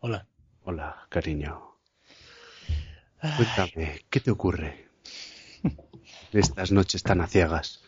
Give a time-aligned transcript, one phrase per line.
[0.00, 0.28] Hola.
[0.62, 1.74] Hola, cariño.
[3.36, 4.88] Cuéntame, ¿qué te ocurre?
[6.32, 7.82] Estas noches tan aciagas.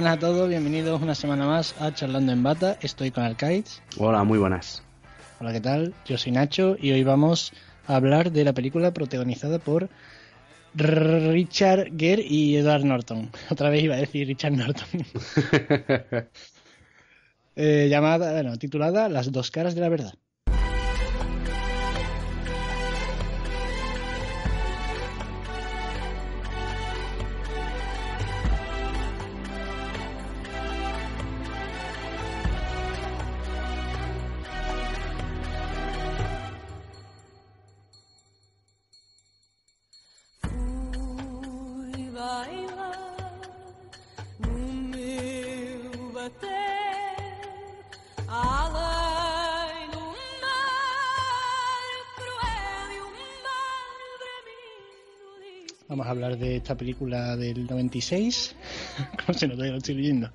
[0.00, 2.78] Buenas a todos, bienvenidos una semana más a Charlando en Bata.
[2.80, 3.82] Estoy con Alkites.
[3.98, 4.82] Hola, muy buenas.
[5.38, 5.92] Hola, ¿qué tal?
[6.06, 7.52] Yo soy Nacho y hoy vamos
[7.86, 9.90] a hablar de la película protagonizada por
[10.74, 13.30] Richard Gere y Edward Norton.
[13.50, 15.04] Otra vez iba a decir Richard Norton.
[17.56, 20.14] Eh, llamada, bueno, titulada Las dos caras de la verdad.
[56.10, 58.54] Hablar de esta película del 96.
[59.26, 59.64] ¿Cómo se nota?
[59.64, 60.30] Ya lo estoy leyendo.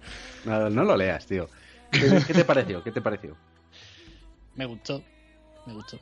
[0.45, 1.49] No, no lo leas, tío.
[1.91, 2.83] ¿Qué, qué te pareció?
[2.83, 3.35] ¿Qué te pareció?
[4.55, 5.01] Me gustó.
[5.65, 5.99] Me gustó.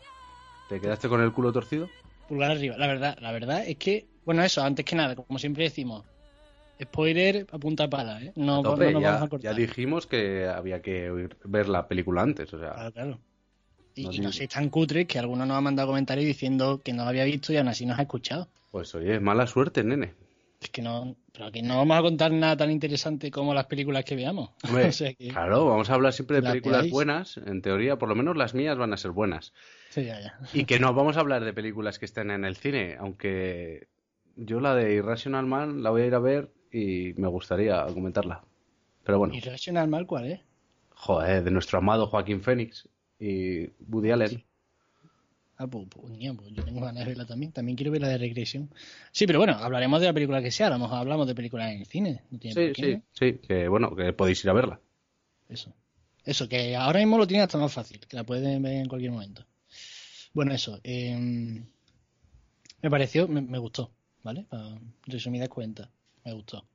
[0.70, 1.90] ¿Te quedaste con el culo torcido?
[2.28, 2.78] Pulgar arriba.
[2.78, 6.04] La verdad, la verdad es que, bueno, eso, antes que nada, como siempre decimos,
[6.82, 8.32] spoiler a punta pala, ¿eh?
[8.36, 9.52] No, A tope, no nos ya, vamos a cortar.
[9.52, 13.20] ya dijimos que había que ver la película antes, o sea, Claro, claro.
[13.96, 14.24] Y No y digo.
[14.24, 17.26] no sé, tan cutre que alguno nos ha mandado comentarios diciendo que no lo había
[17.26, 18.48] visto y aún así nos ha escuchado.
[18.72, 20.14] pues oye, mala suerte, nene.
[20.60, 24.06] Es que no, pero que no vamos a contar nada tan interesante como las películas
[24.06, 24.52] que veamos.
[24.64, 27.98] Hombre, o sea que, Claro, vamos a hablar siempre de La películas buenas, en teoría,
[27.98, 29.54] por lo menos las mías van a ser buenas.
[29.90, 30.40] sí, ya, ya.
[30.54, 33.88] Y que no vamos a hablar de películas que estén en el cine, aunque
[34.38, 38.44] yo la de Irrational Man la voy a ir a ver y me gustaría comentarla.
[39.04, 40.40] Pero bueno, Irrational Mal, ¿cuál es?
[40.96, 42.88] joder, de nuestro amado Joaquín Phoenix
[43.24, 44.44] y Woody Allen.
[45.58, 46.06] Ah, pues, pues,
[46.38, 47.52] pues yo tengo ganas de verla también.
[47.52, 48.70] También quiero ver la de Regresión.
[49.12, 50.68] Sí, pero bueno, hablaremos de la película que sea.
[50.68, 52.22] A lo mejor hablamos de películas en el cine.
[52.32, 53.04] No tiene Sí, por qué, sí, ¿no?
[53.14, 54.82] sí, que bueno, que podéis ir a verla.
[55.48, 55.74] Eso.
[56.26, 59.12] Eso, que ahora mismo lo tiene hasta más fácil, que la pueden ver en cualquier
[59.12, 59.46] momento.
[60.34, 60.80] Bueno, eso.
[60.84, 61.64] eh,
[62.84, 63.92] me pareció, me, me gustó,
[64.22, 64.44] ¿vale?
[64.44, 65.90] Para resumidas cuentas,
[66.24, 66.66] me gustó.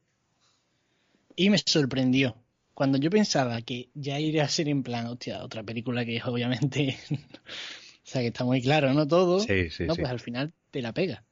[1.36, 2.36] Y me sorprendió.
[2.78, 6.24] Cuando yo pensaba que ya iría a ser en plan, hostia, otra película que es
[6.24, 6.96] obviamente.
[7.10, 9.08] o sea, que está muy claro, ¿no?
[9.08, 9.40] Todo.
[9.40, 10.00] Sí, sí, no, sí.
[10.00, 11.24] pues al final te la pega.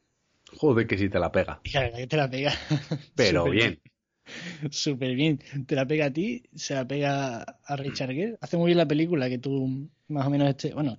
[0.57, 1.61] Joder, que si te la pega.
[1.63, 2.53] Y la verdad que te la pega.
[3.15, 3.81] Pero Súper bien.
[4.73, 5.39] Súper bien.
[5.69, 8.39] Te la pega a ti, se la pega a Richard Gere.
[8.41, 10.99] Hace muy bien la película que tú más o menos este, bueno,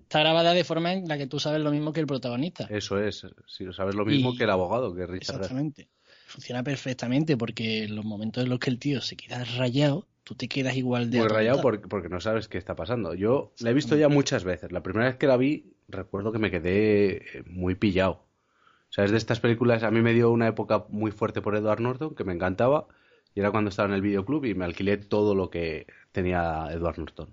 [0.00, 2.66] está grabada de forma en la que tú sabes lo mismo que el protagonista.
[2.68, 5.36] Eso es, si sabes lo mismo Y- que el abogado, que Richard.
[5.36, 5.88] Exactamente.
[6.34, 10.34] Funciona perfectamente porque en los momentos en los que el tío se queda rayado, tú
[10.34, 13.14] te quedas igual de Muy rayado porque, porque no sabes qué está pasando.
[13.14, 14.72] Yo la he visto ya muchas veces.
[14.72, 18.14] La primera vez que la vi, recuerdo que me quedé eh, muy pillado.
[18.14, 21.54] O sea, es de estas películas, a mí me dio una época muy fuerte por
[21.54, 22.88] Edward Norton, que me encantaba,
[23.32, 26.98] y era cuando estaba en el videoclub y me alquilé todo lo que tenía Edward
[26.98, 27.28] Norton.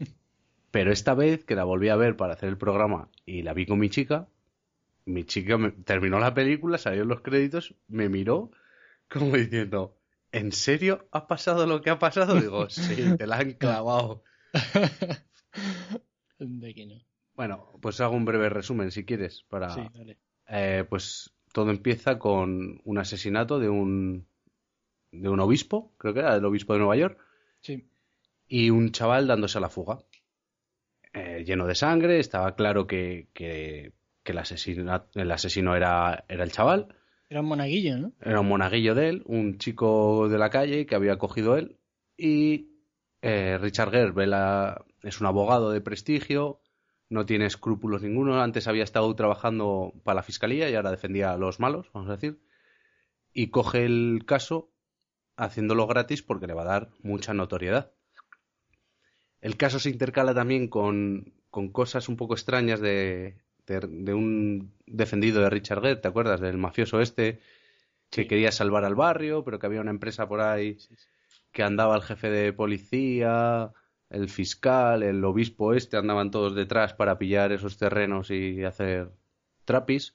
[0.72, 3.66] Pero esta vez que la volví a ver para hacer el programa y la vi
[3.66, 4.26] con mi chica,
[5.04, 8.50] mi chica me- terminó la película, salieron los créditos, me miró
[9.10, 9.98] como diciendo,
[10.32, 12.40] ¿en serio ha pasado lo que ha pasado?
[12.40, 14.22] Digo, sí, te la han clavado.
[16.38, 16.94] De que no.
[17.34, 19.70] Bueno, pues hago un breve resumen si quieres para...
[19.70, 20.18] Sí, dale.
[20.48, 24.26] Eh, pues todo empieza con un asesinato de un
[25.12, 27.18] de un obispo, creo que era el obispo de Nueva York,
[27.60, 27.86] Sí.
[28.48, 29.98] y un chaval dándose a la fuga.
[31.12, 33.92] Eh, lleno de sangre, estaba claro que, que,
[34.22, 36.94] que el, asesina- el asesino era, era el chaval.
[37.28, 38.12] Era un monaguillo, ¿no?
[38.20, 41.78] Era un monaguillo de él, un chico de la calle que había cogido él.
[42.16, 42.68] Y
[43.22, 44.12] eh, Richard Gere
[45.02, 46.60] es un abogado de prestigio,
[47.08, 48.40] no tiene escrúpulos ninguno.
[48.40, 52.14] Antes había estado trabajando para la fiscalía y ahora defendía a los malos, vamos a
[52.16, 52.40] decir.
[53.32, 54.70] Y coge el caso
[55.36, 57.92] haciéndolo gratis porque le va a dar mucha notoriedad.
[59.40, 63.38] El caso se intercala también con, con cosas un poco extrañas de,
[63.80, 66.40] de, de un defendido de Richard Gere, ¿te acuerdas?
[66.40, 67.40] Del mafioso este
[68.10, 70.76] que quería salvar al barrio, pero que había una empresa por ahí
[71.50, 73.72] que andaba el jefe de policía,
[74.10, 79.10] el fiscal, el obispo este, andaban todos detrás para pillar esos terrenos y hacer
[79.64, 80.14] trapis,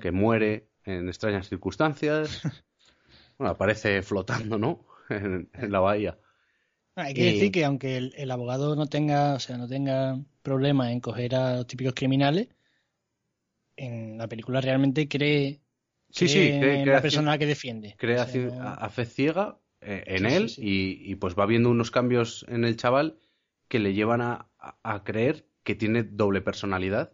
[0.00, 2.42] que muere en extrañas circunstancias.
[3.38, 4.86] bueno, aparece flotando, ¿no?
[5.10, 6.18] en, en la bahía.
[6.94, 10.92] Hay que decir que aunque el, el abogado no tenga, o sea, no tenga problema
[10.92, 12.48] en coger a los típicos criminales,
[13.76, 15.62] en la película realmente cree,
[16.10, 17.98] Sí, sí, cree cree- en cree la persona que defiende.
[17.98, 20.62] crea O sea, no- a, fe ciega eh, en Sí, sí, él sí.
[20.62, 23.18] Y, y, pues va viendo unos cambios en el chaval
[23.68, 27.12] que le llevan a, a- a creer que tiene doble personalidad.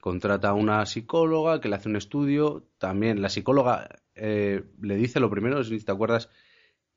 [0.00, 2.68] Contrata a una psicóloga que le hace un estudio.
[2.78, 6.30] También la psicóloga eh, le dice lo primero, si te acuerdas,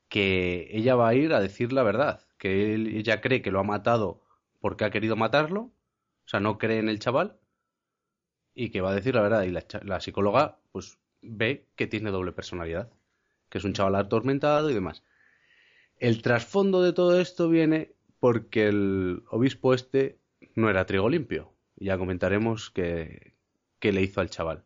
[0.09, 3.59] que ella va a ir a decir la verdad, que él- ella cree que lo
[3.59, 4.21] ha matado
[4.59, 5.73] porque ha querido matarlo, o
[6.27, 7.39] sea, no cree en el chaval
[8.55, 9.43] y que va a decir la verdad.
[9.43, 12.89] Y la, la psicóloga, pues, ve que tiene doble personalidad,
[13.49, 15.03] que es un chaval atormentado y demás.
[15.97, 20.17] El trasfondo de todo esto viene porque el obispo este
[20.55, 21.53] no era trigo limpio.
[21.75, 23.33] Ya comentaremos qué,
[23.79, 24.63] qué le hizo al chaval.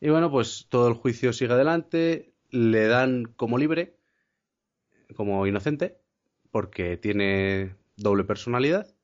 [0.00, 3.96] Y bueno, pues todo el juicio sigue adelante, le dan como libre,
[5.14, 5.98] como inocente,
[6.50, 8.95] porque tiene doble personalidad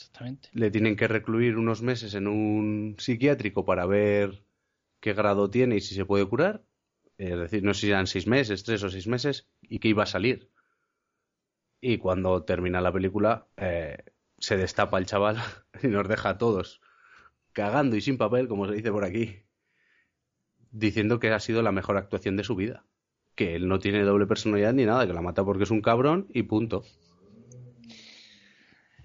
[0.00, 0.48] Exactamente.
[0.52, 4.44] le tienen que recluir unos meses en un psiquiátrico para ver
[5.00, 6.64] qué grado tiene y si se puede curar.
[7.18, 10.04] Es decir, no sé si eran seis meses, tres o seis meses, y que iba
[10.04, 10.50] a salir.
[11.80, 13.98] Y cuando termina la película, eh,
[14.38, 15.36] se destapa el chaval
[15.82, 16.80] y nos deja a todos
[17.52, 19.42] cagando y sin papel, como se dice por aquí,
[20.70, 22.84] diciendo que ha sido la mejor actuación de su vida.
[23.34, 26.26] Que él no tiene doble personalidad ni nada, que la mata porque es un cabrón
[26.32, 26.84] y punto.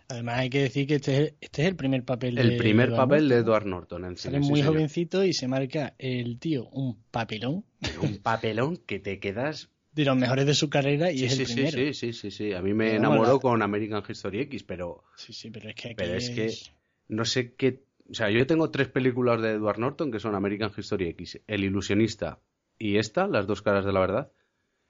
[0.07, 2.89] Además hay que decir que este es, este es el primer papel El de primer
[2.89, 3.35] Edward papel de.
[3.37, 7.65] Edward Norton en cine, sí, muy jovencito y se marca el tío un papelón
[8.01, 9.69] un papelón que te quedas.
[9.93, 11.77] de los mejores de su carrera y Sí, es el sí, primero.
[11.77, 12.53] sí, sí, sí, sí.
[12.53, 15.87] A mí me enamoró la- con American History X, pero, Sí, sí, pero es que
[15.89, 16.71] aquí pero es que es-
[17.07, 17.81] no sé qué.
[18.09, 21.63] O sea, yo tengo tres películas de Edward Norton que son American History X, El
[21.63, 22.39] Ilusionista
[22.77, 24.31] y esta, Las dos caras de la verdad.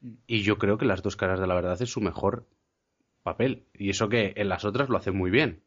[0.02, 0.14] Mm.
[0.28, 2.48] Y yo creo que Las dos caras de la verdad es su mejor
[3.26, 3.66] papel.
[3.74, 5.64] Y eso que en las otras lo hace muy bien.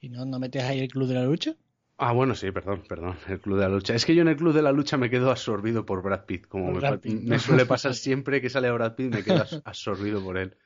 [0.00, 1.54] ¿Y no, no metes ahí el club de la lucha?
[1.98, 3.16] Ah, bueno, sí, perdón, perdón.
[3.28, 3.94] El Club de la Lucha.
[3.94, 6.46] Es que yo en el Club de la Lucha me quedo absorbido por Brad Pitt.
[6.46, 10.56] Como me, suele pasar siempre que sale Brad Pitt, me quedo absorbido por él.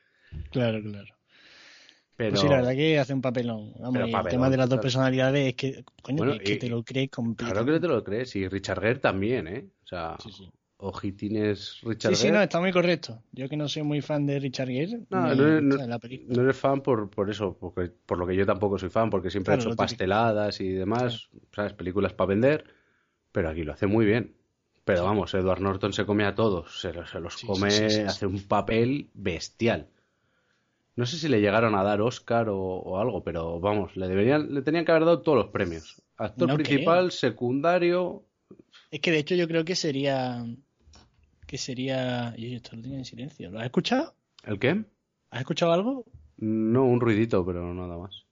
[0.51, 1.13] Claro, claro.
[2.17, 2.31] Pero...
[2.31, 3.73] Pues sí, la verdad que hace un papelón.
[3.73, 6.39] Vamos, Pero y papelón, el tema de las dos personalidades es que, coño, Bueno, que,
[6.39, 7.61] que y- te lo crees completamente.
[7.61, 9.69] Claro que te lo crees, y Richard Gere también, ¿eh?
[9.83, 10.49] O sea, Sí, sí.
[10.77, 13.23] Ojitines Richard Sí, sí, no, está muy correcto.
[13.31, 16.35] Yo que no soy muy fan de Richard Gere, No, no, no- gusta la película.
[16.35, 19.29] No eres fan por, por eso, porque, por lo que yo tampoco soy fan, porque
[19.29, 19.83] siempre Claro, ha hecho típico.
[19.83, 21.73] pasteladas y demás, ¿sabes?
[21.73, 22.65] Películas para vender,
[23.31, 24.35] pero aquí lo hace muy bien.
[24.85, 28.01] Pero vamos, Edward Norton se come a todos, se, los- se los Sí, come, sí,
[28.07, 29.89] hace un papel bestial.
[30.99, 34.53] No sé si le llegaron a dar Oscar o, o algo, pero vamos, le deberían,
[34.53, 36.01] le tenían que haber dado todos los premios.
[36.17, 37.11] Actor principal, creo.
[37.11, 38.25] secundario.
[38.89, 40.43] Es que de hecho yo creo que sería.
[41.47, 42.33] Que sería.
[42.37, 43.49] Y esto lo tenía en silencio.
[43.51, 44.15] ¿Lo has escuchado?
[44.43, 44.85] ¿El qué?
[45.31, 46.05] ¿Has escuchado algo?
[46.37, 48.25] No, un ruidito, pero nada más.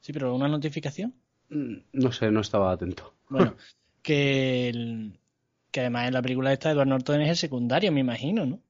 [0.00, 1.14] Sí, pero una notificación.
[1.50, 3.14] Mm, No sé, no estaba atento.
[3.28, 3.54] Bueno,
[4.02, 5.18] que, el-
[5.70, 8.60] que además en la película esta Edward Norton es el secundario, me imagino, ¿no?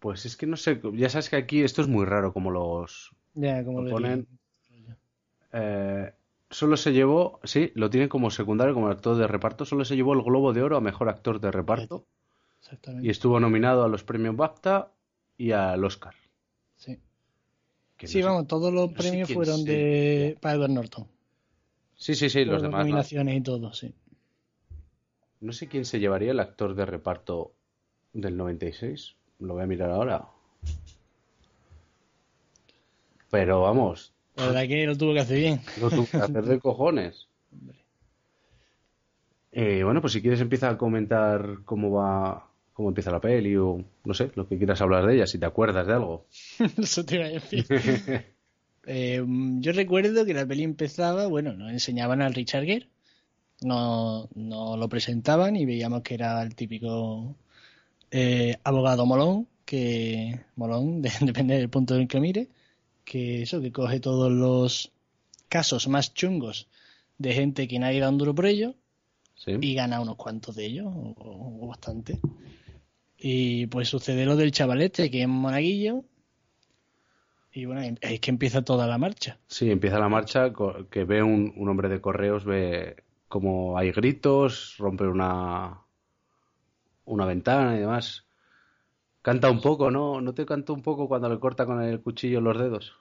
[0.00, 3.14] Pues es que no sé, ya sabes que aquí esto es muy raro como los
[3.34, 4.26] Ya, como lo lo ponen.
[5.52, 6.12] eh,
[6.50, 10.14] solo se llevó, sí, lo tienen como secundario, como actor de reparto, solo se llevó
[10.14, 12.06] el Globo de Oro a Mejor Actor de Reparto
[12.70, 13.06] Exactamente.
[13.06, 14.92] y estuvo nominado a los premios BAFTA
[15.36, 16.14] y al Oscar.
[16.76, 16.98] Sí,
[17.96, 21.06] que no Sí, sé- vamos, todos los no premios fueron de para Edward Norton.
[21.96, 22.78] Sí, sí, sí, los demás.
[22.80, 22.84] no.
[22.84, 23.92] nominaciones y todo, sí.
[25.40, 27.52] No sé quién se llevaría el actor de reparto
[28.12, 29.16] del 96.
[29.40, 30.26] Lo voy a mirar ahora.
[33.30, 35.60] Pero vamos, La verdad que lo tuvo que hacer bien.
[35.80, 37.26] Lo tuve que hacer de cojones.
[39.52, 42.49] Eh, bueno, pues si quieres empieza a comentar cómo va,
[42.80, 45.46] cómo empieza la peli o no sé, lo que quieras hablar de ella, si te
[45.46, 46.26] acuerdas de algo.
[46.78, 47.66] Eso te iba a decir.
[48.86, 49.22] Eh,
[49.60, 52.88] yo recuerdo que la peli empezaba, bueno, nos enseñaban al Richard Gere,
[53.60, 57.36] no, no lo presentaban y veíamos que era el típico
[58.10, 62.48] eh, abogado molón, que molón, de- depende del punto en que mire,
[63.04, 64.90] que eso, que coge todos los
[65.50, 66.66] casos más chungos
[67.18, 68.74] de gente que nadie da un duro por ello
[69.34, 69.52] Sí.
[69.60, 71.14] y gana unos cuantos de ellos, o,
[71.62, 72.18] o bastante.
[73.22, 76.04] Y pues sucede lo del chavalete, que es monaguillo,
[77.52, 79.38] y bueno, es que empieza toda la marcha.
[79.48, 80.52] Sí, empieza la marcha
[80.90, 85.80] que ve un, un hombre de correos, ve como hay gritos, rompe una,
[87.04, 88.24] una ventana y demás.
[89.22, 90.20] Canta un poco, ¿no?
[90.20, 92.94] ¿No te canta un poco cuando le corta con el cuchillo los dedos?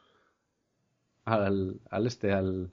[1.25, 2.71] Al, al este, al...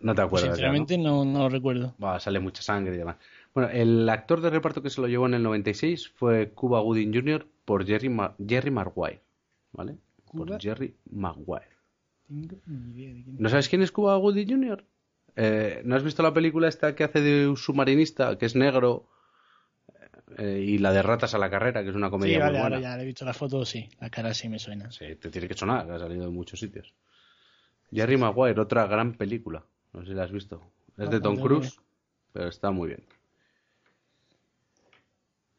[0.00, 0.58] No te acuerdas.
[0.58, 0.74] ya, ¿no?
[0.74, 1.94] Sinceramente no, no lo recuerdo.
[1.98, 3.16] Buah, sale mucha sangre y demás.
[3.54, 7.12] Bueno, el actor de reparto que se lo llevó en el 96 fue Cuba Gooding
[7.12, 7.46] Jr.
[7.64, 9.20] por Jerry, Ma- Jerry Maguire,
[9.72, 9.98] ¿vale?
[10.24, 11.66] Cuba- Por Jerry Maguire.
[12.28, 14.84] Tengo ni idea de quién ¿No sabes quién es Cuba Gooding Jr.?
[15.36, 19.08] Eh, ¿No has visto la película esta que hace de un submarinista, que es negro,
[20.38, 22.62] eh, y la de Ratas a la carrera, que es una comedia Sí, vale, muy
[22.62, 22.90] ahora buena?
[22.90, 23.88] ya le he visto la foto, sí.
[24.00, 24.90] La cara sí me suena.
[24.90, 26.94] Sí, te tiene que sonar, que ha salido en muchos sitios.
[27.92, 29.62] Jerry Maguire, otra gran película.
[29.92, 30.62] No sé si la has visto.
[30.96, 31.78] Es de No, Tom Cruise,
[32.32, 33.04] pero está muy bien.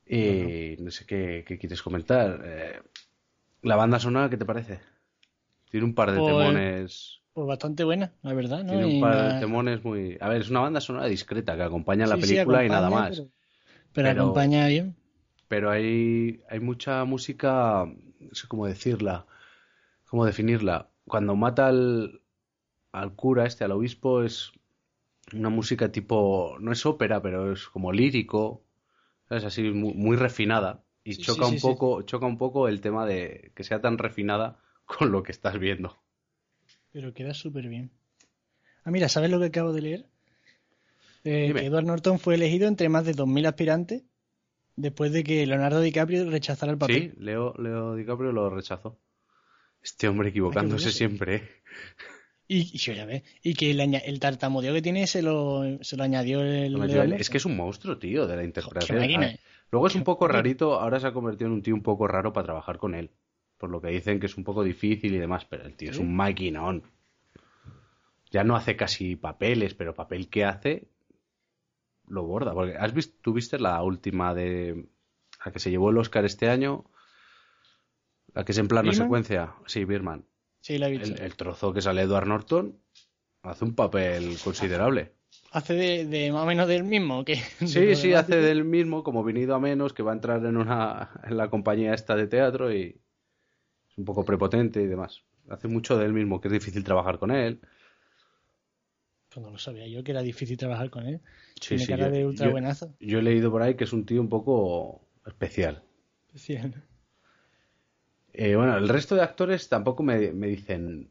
[0.06, 2.42] Y no sé qué, qué quieres comentar.
[2.44, 2.82] Eh,
[3.62, 4.80] la banda sonora, ¿qué te parece?
[5.70, 7.20] Tiene un par de Pues- temones.
[7.34, 8.70] Pues bastante buena, la verdad, ¿no?
[8.74, 10.18] Tiene un par la- de temones muy.
[10.22, 13.10] A ver, es una banda sonora discreta que acompaña la sí, película y nada más.
[13.18, 13.30] Pero,
[13.92, 14.96] pero Pero- acompaña bien.
[15.48, 17.86] pero hay, hay mucha música,
[18.20, 19.26] no sé cómo decirla,
[20.06, 20.90] cómo definirla.
[21.08, 22.22] Cuando mata al,
[22.92, 24.52] al cura este, al obispo, es
[25.34, 28.63] una música tipo, no es ópera, pero es como lírico,
[29.30, 32.68] es así muy, muy refinada y Sí, choca sí, un sí, poco, choca un poco
[32.68, 35.98] el tema de que sea tan refinada con lo que estás viendo.
[36.92, 37.92] Pero queda súper bien.
[38.84, 40.06] Ah, mira, ¿sabes lo que acabo de leer?
[41.24, 44.04] Eh, que Edward Norton fue elegido entre más de 2.000 aspirantes
[44.76, 47.14] después de que Leonardo DiCaprio rechazara el papel.
[47.14, 49.00] Sí, Leo, Leo DiCaprio lo rechazó.
[49.82, 51.36] Este hombre equivocándose siempre.
[51.36, 51.50] ¿eh?
[52.48, 55.96] Y, y, yo ya ves, y que el, el tartamudeo que tiene se lo, se
[55.96, 57.14] lo añadió el...
[57.14, 59.00] Es que es un monstruo, tío, de la interpretación.
[59.00, 59.40] Ah, ¿eh?
[59.72, 62.34] Luego es un poco rarito, ahora se ha convertido en un tío un poco raro
[62.34, 63.12] para trabajar con él.
[63.58, 65.98] Por lo que dicen que es un poco difícil y demás, pero el tío es
[65.98, 66.84] un maquinón.
[68.30, 70.88] Ya no hace casi papeles, pero papel que hace
[72.08, 72.54] lo borda.
[72.54, 74.86] Porque has visto, tú viste la última de
[75.46, 76.86] la que se llevó el Oscar este año,
[78.34, 79.54] la que es en plano secuencia.
[79.66, 80.26] Sí, Birman.
[80.64, 81.14] Sí, lo he visto.
[81.14, 82.80] El, el trozo que sale Edward Norton
[83.42, 85.12] hace un papel considerable.
[85.52, 87.26] Hace de, de más o menos del mismo.
[87.26, 87.36] que
[87.68, 91.12] Sí, sí, hace del mismo, como venido a menos, que va a entrar en una
[91.26, 92.98] en la compañía esta de teatro y
[93.90, 95.24] es un poco prepotente y demás.
[95.50, 97.60] Hace mucho del mismo, que es difícil trabajar con él.
[99.30, 101.20] Pues no lo sabía yo, que era difícil trabajar con él.
[101.60, 102.96] Sí, Tiene sí, cara yo- de ultra yo- buenazo.
[103.02, 105.84] Yo he leído por ahí que es un tío un poco especial.
[106.34, 106.40] ¿no?
[108.34, 111.10] Eh, bueno, el resto de actores tampoco me, me dicen...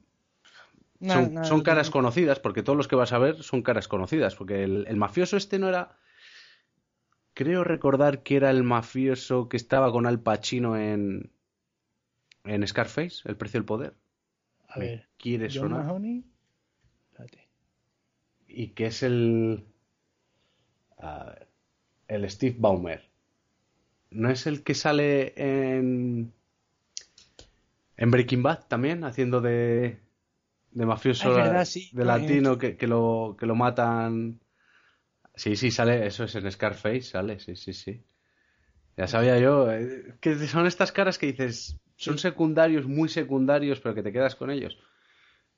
[1.00, 3.88] Son, nah, son no caras conocidas, porque todos los que vas a ver son caras
[3.88, 4.36] conocidas.
[4.36, 5.96] Porque el, el mafioso este no era...
[7.34, 11.30] Creo recordar que era el mafioso que estaba con Al Pacino en...
[12.44, 13.94] En Scarface, El precio del poder.
[14.68, 15.84] A Me ver, quiere John sonar.
[15.84, 16.24] Mahoney.
[17.10, 17.48] Espérate.
[18.48, 19.64] Y que es el...
[20.98, 21.48] a ver,
[22.08, 23.08] el Steve Baumer.
[24.10, 26.32] ¿No es el que sale en...
[28.02, 30.00] En Breaking Bad también, haciendo de...
[30.72, 31.88] De mafioso Ah, es verdad, sí.
[31.92, 34.40] de latino que, que lo, que lo matan.
[35.36, 38.02] Sí, sí, sale, eso es en Scarface, sale, sí, sí, sí.
[38.96, 43.94] Ya sabía yo, eh, que son estas caras que dices, son secundarios, muy secundarios, pero
[43.94, 44.78] que te quedas con ellos.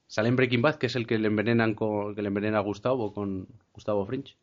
[0.07, 2.63] Sale en Breaking Bad, que es el que le envenenan con, que le envenena a
[2.63, 4.37] Gustavo con Gustavo Fringe,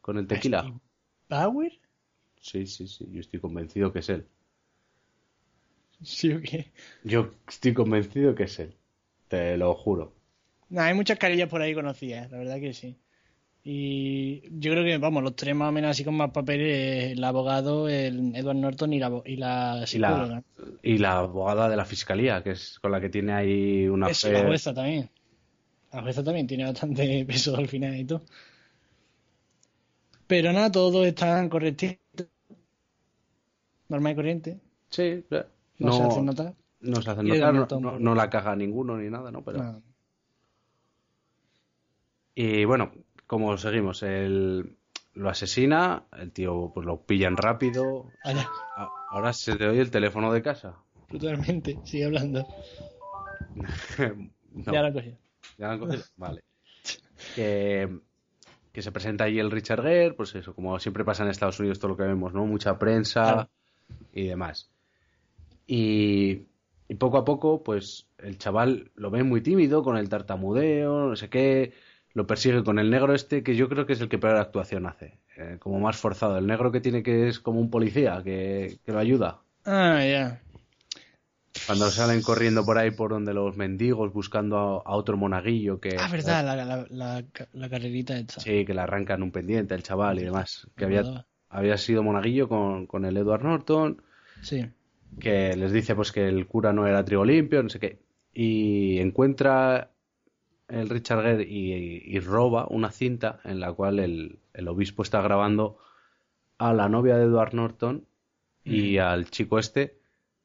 [0.00, 0.72] con el tequila.
[1.28, 1.78] ¿Bauer?
[2.40, 4.26] Sí, sí, sí, yo estoy convencido que es él.
[6.04, 6.72] Sí, o qué.
[7.04, 8.76] Yo estoy convencido que es él.
[9.28, 10.12] Te lo juro.
[10.70, 12.98] Nah, hay muchas carillas por ahí conocidas, la verdad que sí.
[13.64, 17.24] Y yo creo que, vamos, los tres más o menos así con más papeles, el
[17.24, 20.44] abogado, el Edward Norton y la, y la Y la, psicóloga.
[20.82, 24.30] y la abogada de la fiscalía, que es con la que tiene ahí una Eso,
[24.30, 25.10] fe- la jueza también.
[25.92, 28.24] La jueza también tiene bastante peso al final y todo.
[30.26, 32.26] Pero nada, todos están correctitos.
[33.88, 34.60] Normal y corriente.
[34.90, 35.24] Sí,
[35.82, 36.54] No, no, se hacen notar.
[36.80, 39.42] no se hacen notar, no, la caga ninguno ni nada, ¿no?
[39.44, 39.82] Pero...
[42.34, 42.92] Y bueno,
[43.26, 44.76] como seguimos, el...
[45.14, 48.06] lo asesina, el tío pues lo pillan rápido.
[48.24, 50.76] Allá, A- Ahora se te oye el teléfono de casa.
[51.10, 51.78] totalmente.
[51.84, 52.46] Sigue hablando.
[54.54, 55.16] No, Ya la cogí.
[55.56, 56.02] ¿ya lo han cogido?
[56.16, 56.42] Vale.
[57.34, 57.88] Que
[58.72, 61.78] que se presenta ahí el Richard Gere, pues eso, como siempre pasa en Estados Unidos
[61.78, 62.44] todo lo que vemos, ¿no?
[62.46, 63.50] Mucha prensa Claro.
[64.12, 64.70] y demás.
[65.74, 66.48] Y,
[66.86, 71.16] y poco a poco, pues el chaval lo ve muy tímido, con el tartamudeo, no
[71.16, 71.72] sé qué,
[72.12, 74.84] lo persigue con el negro este, que yo creo que es el que peor actuación
[74.84, 76.36] hace, eh, como más forzado.
[76.36, 79.40] El negro que tiene que es como un policía, que, que lo ayuda.
[79.64, 80.42] Ah, ya.
[81.66, 85.96] Cuando salen corriendo por ahí por donde los mendigos buscando a, a otro monaguillo que...
[85.98, 87.24] Ah, verdad, la, la, la,
[87.54, 88.42] la carrerita esta.
[88.42, 90.66] Sí, que le arrancan un pendiente el chaval y demás.
[90.76, 94.02] Que había, había sido monaguillo con, con el Edward Norton,
[94.42, 94.66] Sí.
[95.20, 97.98] Que les dice pues que el cura no era trigo limpio, no sé qué.
[98.34, 99.90] Y encuentra
[100.68, 105.20] el Richard Gere y, y roba una cinta en la cual el, el obispo está
[105.20, 105.78] grabando
[106.58, 108.06] a la novia de Edward Norton
[108.64, 109.98] y al chico este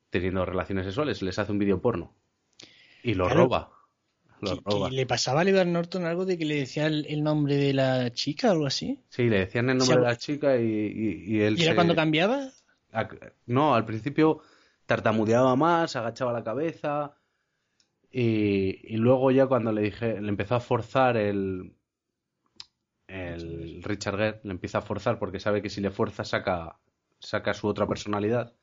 [0.09, 1.21] teniendo relaciones sexuales.
[1.21, 2.13] Les hace un vídeo porno.
[3.03, 3.41] Y lo Claro.
[3.43, 3.71] roba.
[4.41, 4.89] Lo ¿Que- roba.
[4.89, 7.73] que ¿Le pasaba a Edward Norton algo de que le decía el, el nombre de
[7.73, 8.99] la chica o algo así?
[9.09, 11.75] Sí, le decían el nombre de la chica y, y- y él ¿Y era se-
[11.75, 12.49] cuando cambiaba?
[13.45, 14.39] No, al principio
[14.87, 17.15] tartamudeaba más, agachaba la cabeza
[18.11, 21.75] y, y luego ya cuando le dije, le empezó a forzar el,
[23.07, 26.79] el Richard Gere, le empieza a forzar porque sabe que si le fuerza saca,
[27.19, 28.55] saca su otra personalidad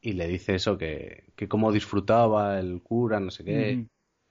[0.00, 3.86] y le dice eso, que, que cómo disfrutaba el cura, no sé qué.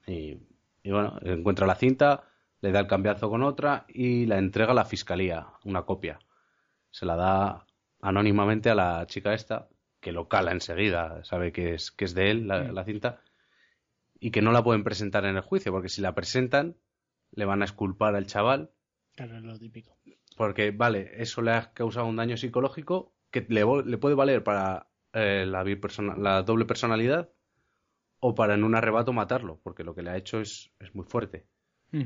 [0.06, 0.38] Y,
[0.84, 2.30] y bueno, encuentra la cinta,
[2.62, 6.20] le da el cambiazo con otra y la entrega a la fiscalía, una copia.
[6.92, 7.66] Se la da
[8.02, 9.68] anónimamente a la chica esta,
[10.04, 12.74] que lo cala enseguida, sabe que es, que es de él la, Mm.
[12.76, 13.22] la cinta,
[14.20, 16.76] y que no la pueden presentar en el juicio, porque si la presentan,
[17.32, 18.70] le van a esculpar al chaval,
[19.16, 19.98] Claro, es lo típico.
[20.38, 24.88] porque, vale, eso le ha causado un daño psicológico que le, le puede valer para
[25.14, 25.64] eh, la,
[26.18, 27.30] la doble personalidad
[28.20, 31.06] o para en un arrebato matarlo, porque lo que le ha hecho es, es muy
[31.06, 31.46] fuerte.
[31.92, 32.06] Mm.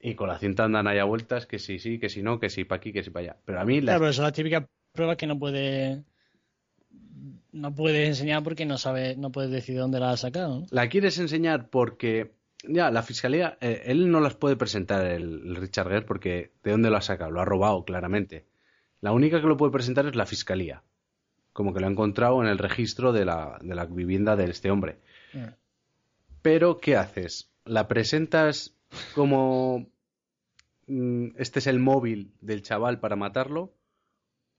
[0.00, 2.50] Y con la cinta andan ahí a vueltas, que sí, sí, que sí, no, que
[2.50, 3.40] sí para aquí, que sí para allá.
[3.44, 6.04] Pero a mí la- Claro, pero son las típicas pruebas que no puede
[7.52, 10.66] no puedes enseñar porque no sabe, no puedes decir dónde las has sacado, ¿no?
[10.70, 12.32] la quieres enseñar porque
[12.64, 16.70] ya la fiscalía, eh, él no las puede presentar el, el Richard Gere porque ¿de
[16.72, 17.30] dónde lo ha sacado?
[17.30, 18.46] Lo ha robado claramente.
[19.00, 20.82] La única que lo puede presentar es la fiscalía.
[21.52, 24.70] Como que lo ha encontrado en el registro de la, de la vivienda de este
[24.70, 24.98] hombre.
[25.32, 25.44] Mm.
[26.42, 27.50] Pero, ¿qué haces?
[27.64, 28.74] ¿La presentas
[29.14, 29.86] como
[30.86, 33.72] mm, este es el móvil del chaval para matarlo?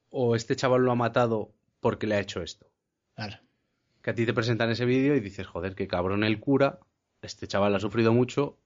[0.10, 2.68] ¿O este chaval lo ha matado porque le ha hecho esto?
[3.16, 3.38] Claro.
[4.02, 6.80] Que a ti te presentan ese vídeo y dices, joder, qué cabrón el cura,
[7.22, 8.58] este chaval ha sufrido mucho,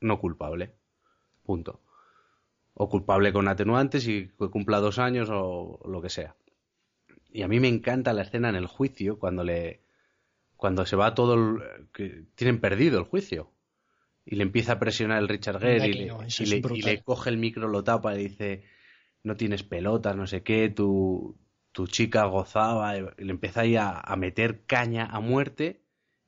[0.00, 0.74] no culpable.
[1.42, 1.80] Punto.
[2.74, 6.34] O culpable con atenuantes y que cumpla dos años o lo que sea.
[7.30, 9.82] Y a mí me encanta la escena en el juicio cuando le
[10.56, 13.50] cuando se va todo el, que tienen perdido el juicio
[14.24, 17.36] y le empieza a presionar el Richard Gere y, le, no, y y coge el
[17.36, 18.64] micro lo tapa y dice
[19.24, 21.36] no tienes pelotas no sé qué tu
[21.74, 25.82] tu chica gozaba y le empieza ahí a, a meter caña a muerte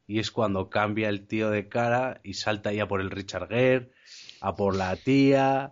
[0.04, 3.48] y es cuando cambia el tío de cara y salta ahí a por el Richard
[3.48, 3.92] Gere
[4.40, 5.70] a por la tía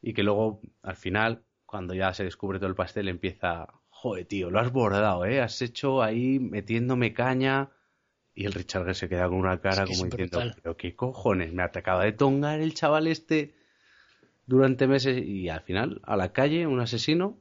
[0.00, 4.50] y que luego al final cuando ya se descubre todo el pastel empieza joder tío
[4.50, 7.68] lo has bordado eh has hecho ahí metiéndome caña
[8.34, 10.54] y el Richard Gere se queda con una cara Es que es como diciendo brutal.
[10.62, 13.54] pero qué cojones me acaba de tongar el chaval este
[14.46, 17.36] durante meses y al final a la calle un asesino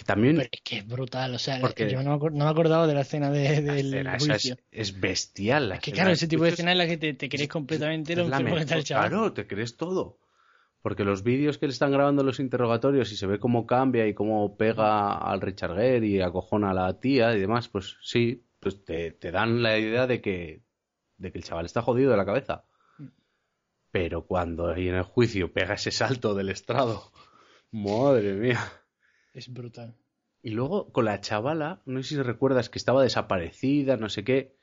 [0.00, 2.86] que también Pero es que es brutal, o sea, Porque- yo no no me acordaba
[2.86, 4.54] de la escena de- del juicio.
[4.70, 6.96] es, es bestial la Es que escena claro, ese tipo de escena en la que
[6.96, 9.08] te, te crees completamente lo que está el chaval.
[9.10, 10.18] Claro, te crees todo.
[10.82, 14.14] Porque los vídeos que le están grabando los interrogatorios y se ve cómo cambia y
[14.14, 18.82] cómo pega al Richard Gere y acojona a la tía y demás, pues sí, pues
[18.84, 20.62] te, te dan la idea de que,
[21.18, 22.64] de que el chaval está jodido de la cabeza.
[23.90, 27.10] Pero cuando ahí en el juicio pega ese salto del estrado,
[27.72, 28.60] madre mía.
[29.32, 29.96] Es brutal.
[30.42, 34.54] Y luego con la chavala, no sé si recuerdas que estaba desaparecida, no sé qué,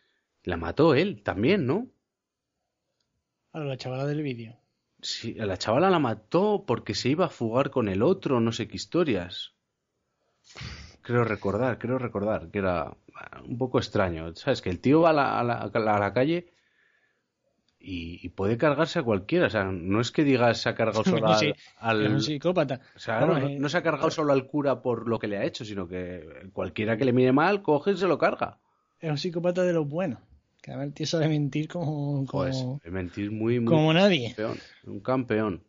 [0.44, 1.88] la mató él también, ¿no?
[3.52, 4.56] Ahora, la chavala del vídeo.
[5.02, 8.52] Sí, a la chavala la mató porque se iba a fugar con el otro, no
[8.52, 9.54] sé qué historias.
[11.02, 12.96] Creo recordar, creo recordar que era
[13.46, 14.36] un poco extraño.
[14.36, 14.62] ¿Sabes?
[14.62, 16.52] Que el tío va a la, a la- a la calle
[17.80, 19.48] y, y puede cargarse a cualquiera.
[19.48, 22.82] O sea, no es que digas se ha cargado solo Sí, al, psicópata.
[22.96, 25.38] o sea, no, eh, no se ha cargado solo al cura por lo que le
[25.38, 28.58] ha hecho, sino que cualquiera que le mire mal, coge y se lo carga.
[29.00, 30.20] Es un psicópata de los buenos.
[30.62, 34.34] Que además el tío sabe mentir como, como, Pues es mentir muy, muy como nadie.
[34.36, 34.58] campeón.
[34.86, 35.64] Un campeón.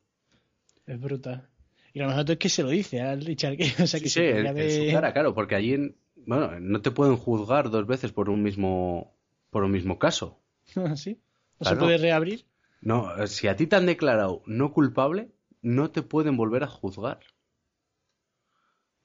[0.86, 1.46] Es brutal.
[1.92, 3.74] Y lo mejor es que se lo dice al Richard Gere.
[3.84, 5.96] O sea, que Sí, se en, ponga en su de- cara, claro, porque allí en-
[6.26, 9.14] bueno, no te pueden juzgar dos veces por un mismo
[9.50, 10.38] por un mismo caso.
[10.96, 11.18] ¿Sí?
[11.60, 11.76] ¿No Claro.
[11.76, 12.46] se puede reabrir?
[12.80, 16.68] No, eh, si a ti te han declarado no culpable, no te pueden volver a
[16.68, 17.20] juzgar.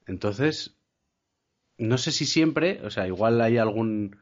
[0.06, 0.76] Entonces,
[1.78, 4.16] no sé si siempre, o sea, igual hay algún,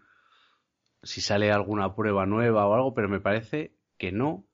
[1.03, 4.47] si sale alguna prueba nueva o algo, pero me parece que no.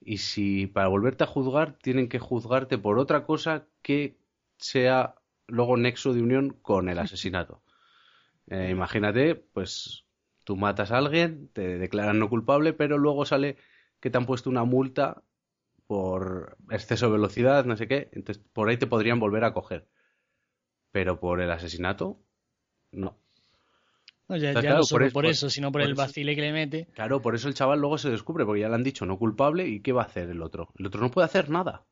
[0.00, 4.18] Y si para volverte a juzgar tienen que juzgarte por otra cosa que
[4.58, 5.14] sea
[5.46, 7.62] luego nexo de unión con el asesinato.
[8.48, 10.04] Eh, imagínate, pues
[10.44, 13.56] tú matas a alguien, te declaran no culpable, pero luego sale
[14.00, 15.22] que te han puesto una multa
[15.86, 19.88] por exceso de velocidad, no sé qué, entonces por ahí te podrían volver a coger.
[20.92, 22.20] Pero por el asesinato,
[22.92, 23.18] no.
[24.28, 26.34] No, ya, Está ya claro, no solo por por, eso- sino por, por el vacile
[26.34, 26.86] que le mete.
[26.94, 29.68] Claro, por eso el chaval luego se descubre, porque ya le han dicho no culpable
[29.68, 30.72] y ¿qué va a hacer el otro?
[30.78, 31.86] El otro no puede hacer nada.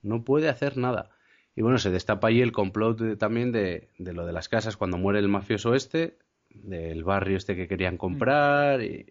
[0.00, 1.10] No puede hacer nada.
[1.54, 4.76] Y bueno, se destapa ahí el complot de- también de, de lo de las casas
[4.78, 6.18] cuando muere el mafioso este,
[6.62, 8.82] del barrio este que querían comprar.
[8.82, 9.06] Y...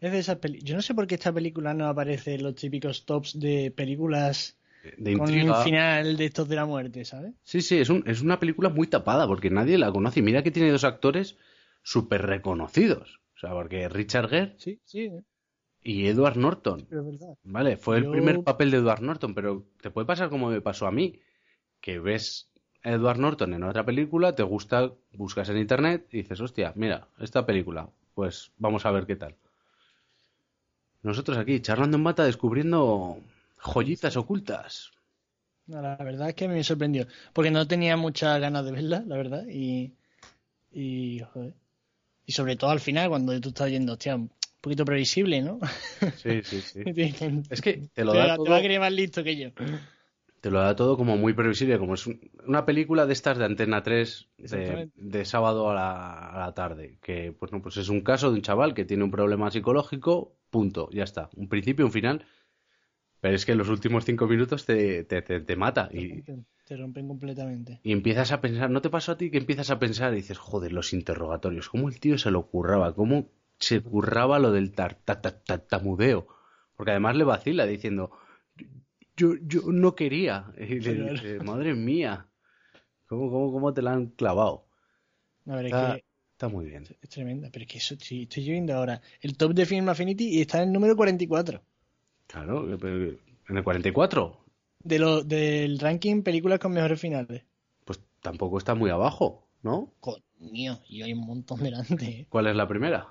[0.00, 3.04] Es de peli- Yo no sé por qué esta película no aparece en los típicos
[3.06, 4.56] tops de películas
[4.98, 7.34] De con un final de estos de la muerte, ¿sabes?
[7.42, 10.20] Sí, sí, es, un- es una película muy tapada porque nadie la conoce.
[10.20, 11.36] Y mira que tiene dos actores
[11.82, 13.20] súper reconocidos.
[13.36, 15.10] O sea, porque Richard Gere Sí, sí,
[15.82, 16.88] y Edward Norton.
[17.44, 20.86] Vale, fue el primer papel de Edward Norton, pero te puede pasar como me pasó
[20.86, 21.20] a mí,
[21.80, 22.50] que ves
[22.86, 27.44] Edward Norton en otra película, te gusta, buscas en internet y dices, hostia, mira, esta
[27.44, 29.34] película, pues vamos a ver qué tal.
[31.02, 33.18] Nosotros aquí, charlando en bata, descubriendo
[33.58, 34.90] joyitas ocultas.
[35.66, 37.06] No, la verdad es que me sorprendió.
[37.32, 39.44] Porque no tenía muchas ganas de verla, la verdad.
[39.48, 39.94] Y,
[40.72, 41.54] y, joder.
[42.24, 45.58] Y sobre todo al final, cuando tú estás yendo, hostia, un poquito previsible, ¿no?
[46.16, 46.82] Sí, sí, sí.
[47.50, 49.36] Es que te lo te da va- te todo, va a creer más listo que
[49.36, 49.50] yo.
[50.46, 53.46] Te lo da todo como muy previsible, como es un- una película de estas de
[53.46, 58.00] Antena 3 de, sábado a la, a la tarde, que pues no, pues es un
[58.02, 61.90] caso de un chaval que tiene un problema psicológico, punto, ya está, un principio, un
[61.90, 62.24] final,
[63.20, 66.08] pero es que en los últimos cinco minutos te, te, te- te mata Te y,
[66.10, 67.80] rompen, te rompen completamente.
[67.82, 70.38] y empiezas a pensar, ¿no te pasó a ti que empiezas a pensar y dices,
[70.38, 74.98] joder, los interrogatorios, cómo el tío se lo curraba, cómo se curraba lo del tar-
[75.04, 76.28] ta- ta- tartamudeo?
[76.76, 78.12] Porque además le vacila diciendo,
[79.16, 80.52] yo, yo no quería.
[80.58, 82.26] Y le dice, madre mía,
[83.06, 84.66] ¿cómo, cómo, cómo te la han clavado?
[85.46, 86.84] Es Está, que está muy bien.
[87.00, 87.48] es tremenda.
[87.52, 90.40] Pero es que eso, sí, estoy yo viendo ahora el top de Film Affinity y
[90.42, 91.62] está en el número 44.
[92.26, 92.96] Claro, pero
[93.48, 94.44] en el 44,
[94.80, 97.44] De lo, del ranking películas con mejores finales.
[97.84, 99.92] pues tampoco está muy abajo, ¿no?
[100.00, 102.04] Coño, y hay un montón delante.
[102.06, 102.26] ¿eh?
[102.28, 103.06] ¿Cuál es la primera?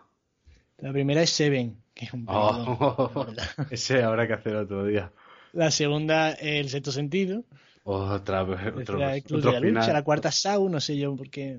[0.78, 3.26] La primera es Seven, que es un Oh,
[3.72, 5.14] ese habrá que hacer otro día.
[5.56, 7.44] La segunda, El sexto sentido.
[7.84, 9.82] Otra vez, La otro, tercera, El club otro de la lucha.
[9.82, 9.94] final.
[9.94, 11.58] La cuarta, Sau, no sé yo por qué.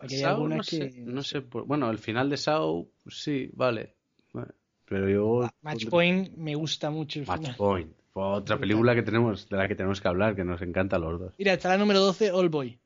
[0.00, 1.00] Aquí hay algunas no sé, que.
[1.00, 3.96] no sé por- bueno, el final de Sao, sí, vale.
[4.84, 5.48] Pero yo.
[5.62, 7.56] Match Point me gusta mucho el Match final.
[7.56, 7.92] Point.
[8.12, 10.98] Fue otra película que tenemos, de la que tenemos que hablar, que nos encanta a
[10.98, 11.34] los dos.
[11.38, 12.80] Mira, está la número 12, All Boy.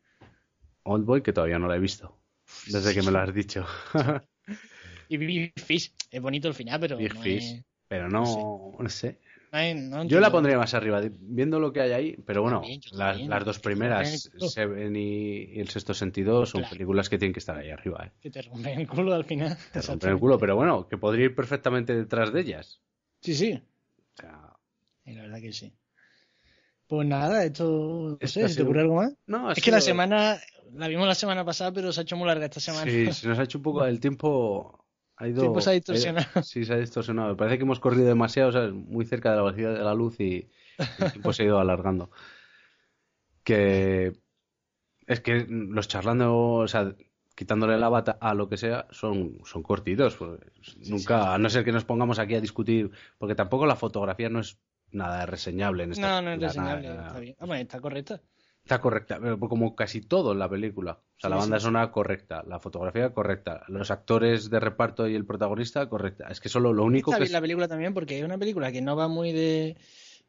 [0.83, 2.19] Old Boy, que todavía no la he visto.
[2.67, 3.65] Desde que me lo has dicho.
[5.09, 5.93] Y Big Fish.
[6.11, 6.97] Es bonito el final, pero.
[6.99, 7.55] Big no Fish.
[7.55, 9.19] es- Pero no, no sé.
[9.34, 9.34] no
[9.75, 12.17] no Yo la pondría más arriba, viendo lo que hay ahí.
[12.27, 13.31] Pero bueno, también, las, también.
[13.31, 14.31] las dos primeras.
[14.39, 16.73] Seven y, y El Sexto Sentido, son Claro.
[16.73, 18.07] películas que tienen que estar ahí arriba.
[18.07, 18.13] ¿eh?
[18.21, 19.57] Que te rompen el culo al final.
[19.73, 22.81] Te rompen el culo, pero bueno, que podría ir perfectamente detrás de ellas.
[23.21, 23.63] Sí, sí.
[24.19, 24.51] O sea,
[25.05, 25.73] Y la verdad que sí.
[26.87, 28.19] Pues nada, esto.
[28.21, 29.15] No sé, ¿se te ocurre algo más?
[29.27, 30.39] no, Es que la semana.
[30.75, 32.91] La vimos la semana pasada, pero se ha hecho muy larga esta semana.
[32.91, 34.84] Sí, se nos ha hecho un poco el tiempo.
[35.17, 36.43] Ha ido, tiempo se ha ha ido- distorsionado.
[36.43, 37.37] sí, se ha distorsionado.
[37.37, 38.73] Parece que hemos corrido demasiado, ¿sabes?
[38.73, 40.49] muy cerca de la velocidad de la luz y
[40.99, 42.11] el tiempo se ha ido alargando.
[43.43, 44.13] Que
[45.07, 46.95] es que los charlando, o sea,
[47.35, 50.17] quitándole la bata a lo que sea, son, son cortitos.
[50.17, 50.41] pues,
[50.89, 54.41] nunca, a no ser que nos pongamos aquí a discutir, porque tampoco la fotografía no
[54.41, 54.59] es
[54.93, 57.37] nada reseñable en esta No, no es reseñable, nada- está bien.
[57.41, 58.21] Hombre, está correcta.
[58.65, 60.93] Está correcta, como casi todo en la película.
[60.93, 65.07] O sea, Sí, la banda sí, sonora correcta, la fotografía correcta, los actores de reparto
[65.07, 66.29] y el protagonista correcta.
[66.31, 68.73] Es que solo lo único Está que bien la película también porque es una película
[68.73, 69.77] que no va muy de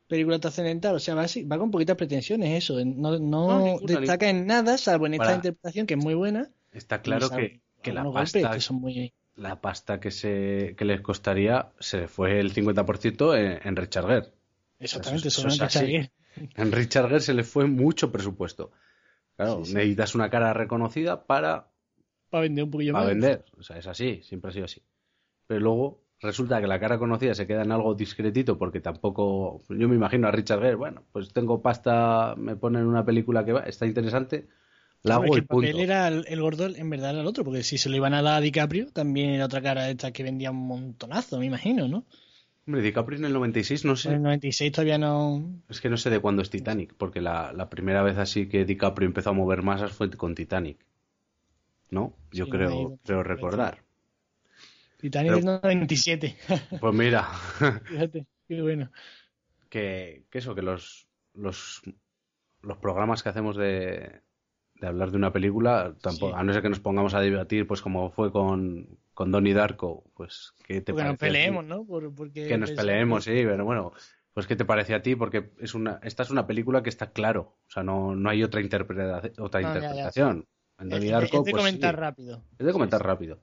[0.07, 3.99] película trascendental, o sea, va, así- va con poquitas pretensiones eso, no, no, No, ninguna,
[4.01, 6.49] destaca en nada, salvo en esta Para- interpretación que es muy buena.
[6.73, 10.99] está claro que, que la pasta, que son muy la pasta que se que les
[11.01, 14.27] costaría se fue el 50% en, en Richard Gere.
[14.79, 16.09] exactamente, Eso- eso es así.
[16.55, 18.71] En Richard Gere se le fue mucho presupuesto.
[19.35, 19.73] Claro, Sí, sí.
[19.75, 21.71] necesitas una cara reconocida para
[22.29, 23.13] para vender un poquillo para más.
[23.13, 23.45] vender.
[23.57, 24.81] O sea, es así, siempre ha sido así.
[25.47, 29.63] Pero luego resulta que la cara conocida se queda en algo discretito porque tampoco.
[29.69, 33.53] Yo me imagino a Richard Gere, bueno, pues tengo pasta, me ponen una película que
[33.53, 34.47] va, está interesante,
[35.03, 35.77] La hago y el papel punto.
[35.77, 38.21] era el, el gordo, en verdad era el otro, porque si se lo iban a
[38.21, 41.87] dar a DiCaprio, también era otra cara de esta que vendía un montonazo, me imagino,
[41.87, 42.05] ¿no?
[42.67, 44.09] Hombre, DiCaprio en el 96, no sé.
[44.09, 45.43] En el 96 todavía no.
[45.69, 48.65] Es que no sé de cuándo es Titanic, porque la, la primera vez así que
[48.65, 50.77] DiCaprio empezó a mover masas fue con Titanic.
[51.91, 52.13] ¿No?
[52.31, 53.83] Yo Sí, creo, no creo recordar.
[54.97, 56.35] Titanic Pero- es del 97.
[56.79, 57.23] Pues mira,
[57.83, 58.89] Fíjate, qué bueno.
[59.69, 61.83] que, que eso, que los, los,
[62.63, 64.21] los programas que hacemos de,
[64.81, 66.39] de hablar de una película, tampoco, Sí.
[66.39, 70.03] a no ser que nos pongamos a debatir, pues como fue con, con Donnie Darko,
[70.13, 71.19] pues ¿qué te nos parece a ti?
[71.25, 71.83] peleemos, ¿no?
[71.85, 73.91] Por, porque Que nos es- peleemos, sí, pero bueno,
[74.33, 75.15] pues ¿qué te parece a ti?
[75.15, 78.43] Porque es una, esta es una película que está claro, o sea, no, no hay
[78.43, 79.79] otra, interpreta- otra No, ya, ya.
[79.87, 80.45] interpretación.
[80.77, 82.43] En Es, Donnie es- Darko, es de pues, comentar sí, rápido.
[82.59, 83.39] es de comentar rápido.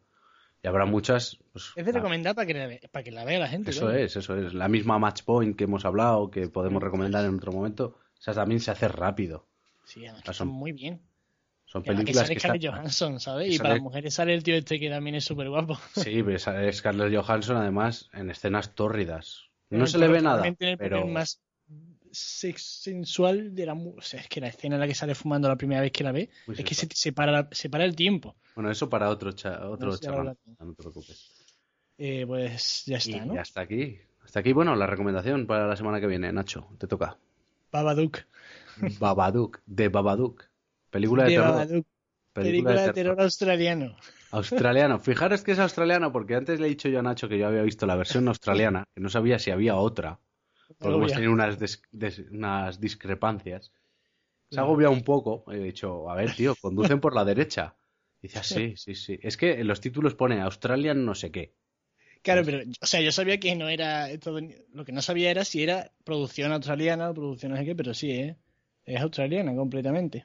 [0.62, 3.38] Y habrá muchas, pues, Es de la- recomendar para que, la, para que la vea
[3.40, 3.70] la gente.
[3.70, 4.54] eso es, eso es.
[4.54, 8.60] La misma Match Point que hemos hablado, que podemos recomendar en otro momento, esa también
[8.60, 9.46] se hace rápido.
[9.84, 11.00] Sí, además que Ah, son muy bien.
[11.72, 12.66] Son que películas sale que Scarlett.
[12.70, 13.48] Johansson, ¿sabes?
[13.48, 15.78] que Y para sale- las mujeres sale el tío este que también es súper guapo.
[15.94, 19.44] Sí, ves a Scarlett Johansson además en escenas tórridas.
[19.70, 20.44] No se le ve nada,
[20.76, 21.06] pero...
[21.06, 21.40] más
[22.10, 25.48] sex sensual de la o sea, es que la escena en la que sale fumando
[25.48, 27.96] la primera vez que la ve es que se, se para la- se para el
[27.96, 31.32] tiempo Bueno, eso para otro, cha- otro No no te preocupes.
[31.96, 33.40] Eh, pues ya está y ¿no?
[33.40, 33.98] hasta aquí.
[34.22, 37.16] Hasta aquí, bueno, la recomendación para la semana que viene, Nacho, te toca.
[37.70, 38.18] Babadook
[39.00, 40.44] Babadook, de Babadook.
[40.92, 41.84] Película de, terror.
[42.32, 43.96] Película de terror australiano
[44.30, 44.98] Australiano.
[45.00, 47.62] Fijaros que es australiano porque antes le he dicho yo a Nacho que yo había
[47.62, 50.20] visto la versión australiana, que no sabía si había otra.
[50.78, 53.72] Porque hemos tenido unas, des- des- unas discrepancias.
[54.50, 55.44] Se ha agobiado un poco.
[55.52, 57.74] He dicho, a ver, tío, conducen por la derecha.
[58.20, 59.18] Y dice, "Ah, sí, sí, sí.
[59.22, 61.54] Es que en los títulos pone Australian no sé qué.
[62.22, 64.08] claro pero o sea yo sabía que no era
[64.72, 67.94] lo que no sabía era si era producción australiana o producción no sé qué pero
[67.94, 68.36] sí ¿eh?
[68.84, 70.24] es australiana completamente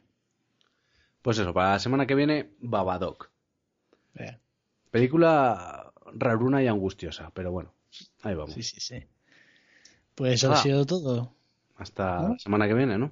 [1.27, 3.29] Pues eso, para la semana que viene, Babadook.
[4.13, 4.39] Vea.
[4.91, 7.73] Película raruna y angustiosa, pero bueno,
[8.23, 8.53] ahí vamos.
[8.53, 9.03] sí sí sí
[10.15, 10.53] pues eso Ah.
[10.53, 11.33] ha sido todo
[11.75, 12.29] Hasta ¿No?
[12.29, 13.11] la semana que viene, ¿no?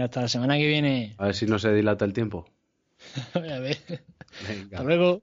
[0.00, 2.46] hasta la semana que viene A ver si no se dilata el tiempo.
[3.34, 3.78] a ver
[4.48, 4.78] Venga.
[4.78, 5.22] hasta luego